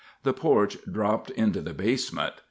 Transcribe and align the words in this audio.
The 0.23 0.33
porch 0.33 0.77
dropped 0.91 1.29
into 1.29 1.61
the 1.61 1.75
basement. 1.75 2.33